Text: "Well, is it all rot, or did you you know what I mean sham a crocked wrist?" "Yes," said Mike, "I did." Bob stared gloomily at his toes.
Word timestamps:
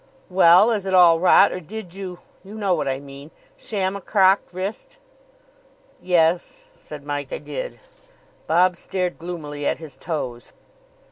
"Well, 0.31 0.71
is 0.71 0.87
it 0.87 0.95
all 0.95 1.19
rot, 1.19 1.51
or 1.51 1.59
did 1.59 1.93
you 1.93 2.17
you 2.43 2.55
know 2.55 2.73
what 2.73 2.87
I 2.87 2.99
mean 2.99 3.29
sham 3.55 3.95
a 3.95 4.01
crocked 4.01 4.51
wrist?" 4.51 4.97
"Yes," 6.01 6.69
said 6.75 7.03
Mike, 7.05 7.31
"I 7.31 7.37
did." 7.37 7.79
Bob 8.47 8.75
stared 8.75 9.19
gloomily 9.19 9.67
at 9.67 9.77
his 9.77 9.95
toes. 9.95 10.53